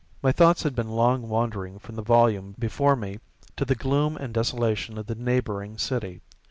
[0.23, 3.19] My thoughts had been long wandering from the volume before me
[3.55, 6.21] to the gloom and desolation of the neighboring city.